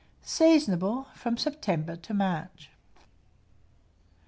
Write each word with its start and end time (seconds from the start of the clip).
Seasonable 0.23 1.05
from 1.13 1.37
September 1.37 1.95
to 1.95 2.11
March. 2.11 2.71